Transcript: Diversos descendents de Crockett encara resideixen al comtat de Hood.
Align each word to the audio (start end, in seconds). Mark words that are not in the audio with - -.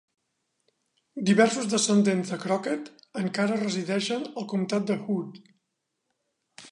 Diversos 1.29 1.67
descendents 1.73 2.31
de 2.33 2.39
Crockett 2.45 2.89
encara 3.23 3.61
resideixen 3.61 4.27
al 4.31 4.51
comtat 4.55 4.89
de 4.93 4.97
Hood. 5.05 5.41